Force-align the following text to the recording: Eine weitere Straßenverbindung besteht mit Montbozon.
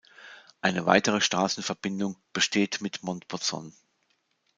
Eine 0.61 0.87
weitere 0.87 1.21
Straßenverbindung 1.21 2.17
besteht 2.33 2.81
mit 2.81 3.03
Montbozon. 3.03 3.71